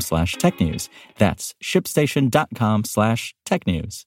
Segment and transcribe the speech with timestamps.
[0.00, 0.88] slash technews.
[1.18, 4.04] That's shipstation.com slash technews.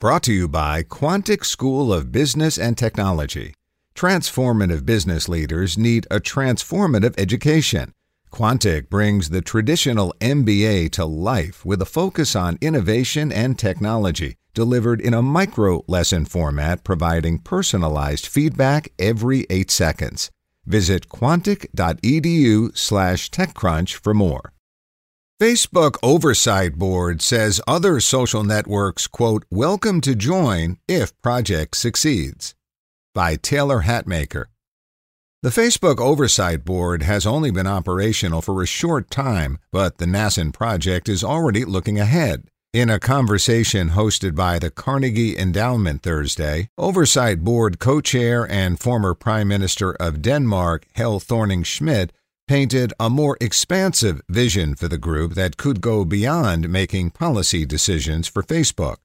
[0.00, 3.54] Brought to you by Quantic School of Business and Technology.
[3.94, 7.92] Transformative business leaders need a transformative education.
[8.32, 15.00] Quantic brings the traditional MBA to life with a focus on innovation and technology, delivered
[15.00, 20.30] in a micro lesson format providing personalized feedback every eight seconds.
[20.64, 24.51] Visit quantic.edu slash TechCrunch for more.
[25.42, 32.54] Facebook Oversight Board says other social networks, quote, welcome to join if project succeeds.
[33.12, 34.44] By Taylor Hatmaker.
[35.42, 40.54] The Facebook Oversight Board has only been operational for a short time, but the nascent
[40.54, 42.44] project is already looking ahead.
[42.72, 49.12] In a conversation hosted by the Carnegie Endowment Thursday, Oversight Board co chair and former
[49.12, 52.12] Prime Minister of Denmark, Helle Thorning Schmidt,
[52.52, 58.28] painted a more expansive vision for the group that could go beyond making policy decisions
[58.28, 58.96] for Facebook.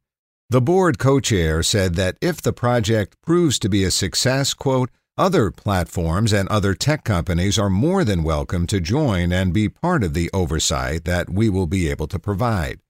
[0.49, 4.89] The board co chair said that if the project proves to be a success, quote,
[5.17, 10.03] other platforms and other tech companies are more than welcome to join and be part
[10.03, 12.81] of the oversight that we will be able to provide.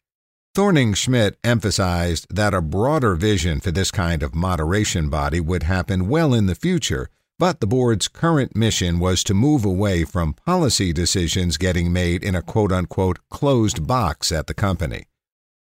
[0.55, 6.08] Thorning Schmidt emphasized that a broader vision for this kind of moderation body would happen
[6.08, 10.92] well in the future but the board's current mission was to move away from policy
[10.92, 15.05] decisions getting made in a quote unquote closed box at the company.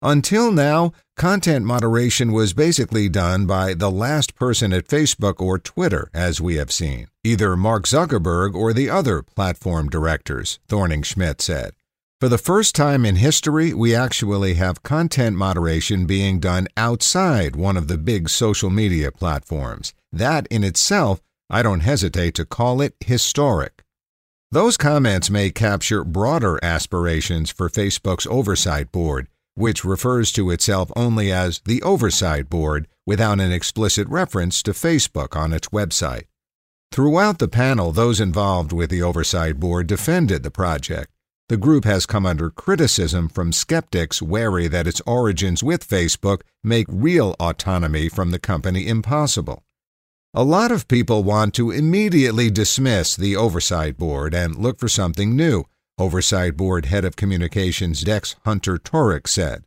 [0.02, 6.10] Until now, content moderation was basically done by the last person at Facebook or Twitter,
[6.14, 11.72] as we have seen, either Mark Zuckerberg or the other platform directors, Thorning Schmidt said.
[12.20, 17.78] For the first time in history, we actually have content moderation being done outside one
[17.78, 19.94] of the big social media platforms.
[20.12, 21.22] That in itself
[21.54, 23.84] I don't hesitate to call it historic.
[24.50, 31.32] Those comments may capture broader aspirations for Facebook's Oversight Board, which refers to itself only
[31.32, 36.24] as the Oversight Board without an explicit reference to Facebook on its website.
[36.92, 41.12] Throughout the panel, those involved with the Oversight Board defended the project.
[41.50, 46.88] The group has come under criticism from skeptics wary that its origins with Facebook make
[46.90, 49.62] real autonomy from the company impossible.
[50.36, 55.36] A lot of people want to immediately dismiss the Oversight Board and look for something
[55.36, 55.66] new,
[56.00, 59.64] Oversight Board Head of Communications Dex Hunter Torricke said.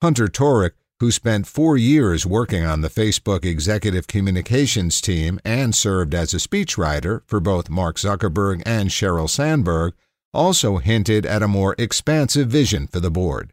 [0.00, 6.14] Hunter Torricke, who spent four years working on the Facebook executive communications team and served
[6.14, 9.92] as a speechwriter for both Mark Zuckerberg and Sheryl Sandberg,
[10.32, 13.52] also hinted at a more expansive vision for the board.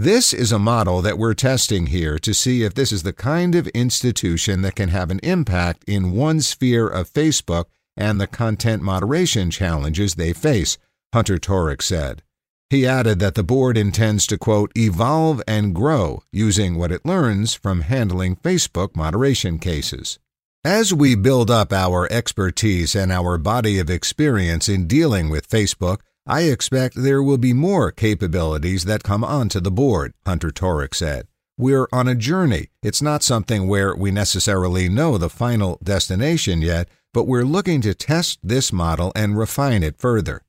[0.00, 3.56] This is a model that we're testing here to see if this is the kind
[3.56, 7.64] of institution that can have an impact in one sphere of Facebook
[7.96, 10.78] and the content moderation challenges they face,
[11.12, 12.22] Hunter Torricke said.
[12.70, 17.54] He added that the board intends to, quote, evolve and grow using what it learns
[17.54, 20.20] from handling Facebook moderation cases.
[20.64, 26.02] As we build up our expertise and our body of experience in dealing with Facebook,
[26.30, 31.26] I expect there will be more capabilities that come onto the board, Hunter Torricke said.
[31.56, 32.68] We're on a journey.
[32.82, 37.94] It's not something where we necessarily know the final destination yet, but we're looking to
[37.94, 40.42] test this model and refine it further.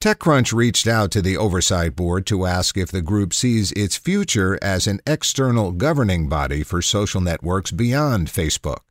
[0.00, 4.56] TechCrunch reached out to the Oversight Board to ask if the group sees its future
[4.62, 8.82] as an external governing body for social networks beyond Facebook.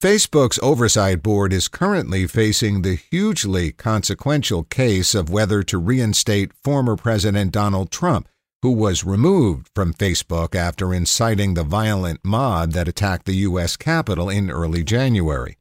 [0.00, 6.96] Facebook's oversight board is currently facing the hugely consequential case of whether to reinstate former
[6.96, 8.26] President Donald Trump,
[8.62, 13.76] who was removed from Facebook after inciting the violent mob that attacked the U.S.
[13.76, 15.58] Capitol in early January.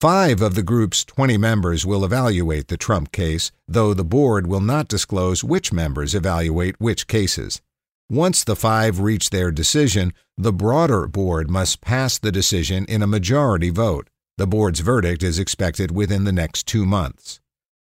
[0.00, 4.60] Five of the group's 20 members will evaluate the Trump case, though the board will
[4.60, 7.62] not disclose which members evaluate which cases.
[8.08, 13.06] Once the five reach their decision, the broader board must pass the decision in a
[13.06, 14.08] majority vote.
[14.38, 17.40] The board's verdict is expected within the next two months.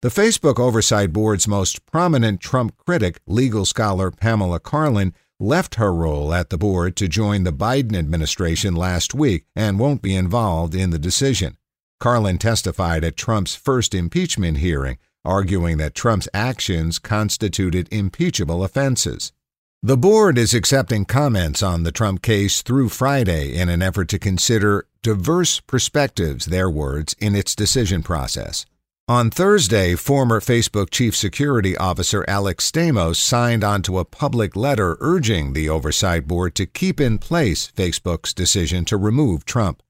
[0.03, 6.35] The Facebook Oversight Board's most prominent Trump critic, legal scholar Pamela Karlan, left her role
[6.35, 10.91] at the board to join the Biden administration last week and won't be involved in
[10.91, 11.57] the decision.
[12.03, 19.33] Karlan testified at Trump's first impeachment hearing, arguing that Trump's actions constituted impeachable offenses.
[19.81, 24.19] The board is accepting comments on the Trump case through Friday in an effort to
[24.19, 28.67] consider diverse perspectives, their words, in its decision process.
[29.07, 35.53] On Thursday, former Facebook Chief Security Officer Alex Stamos signed onto a public letter urging
[35.53, 39.81] the Oversight Board to keep in place Facebook's decision to remove Trump.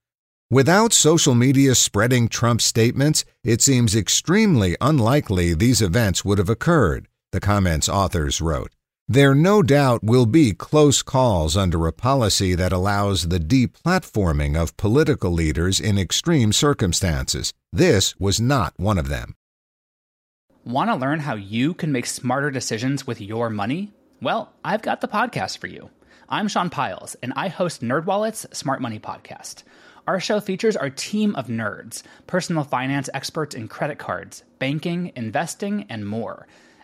[0.51, 7.09] Without social media spreading Trump's statements, it seems extremely unlikely these events would have occurred,
[7.33, 8.73] the comments authors wrote.
[9.11, 14.77] There no doubt will be close calls under a policy that allows the deplatforming of
[14.77, 17.55] political leaders in extreme circumstances.
[17.73, 19.35] This was not one of them.
[20.67, 23.95] Want to learn how you can make smarter decisions with your money?
[24.21, 25.89] Well, I've got the podcast for you.
[26.29, 29.63] I'm Sean Pyles, and I host NerdWallet's Smart Money Podcast.
[30.07, 35.87] Our show features our team of nerds, personal finance experts in credit cards, banking, investing,
[35.89, 36.47] and more–